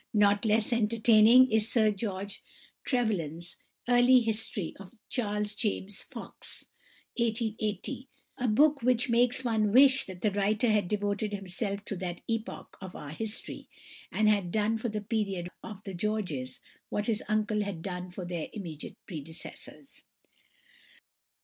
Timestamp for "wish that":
9.71-10.21